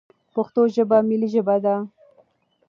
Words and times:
پښتو 0.33 0.61
زموږ 0.75 1.01
ملي 1.09 1.27
ژبه 1.33 1.55
ده. 1.63 1.75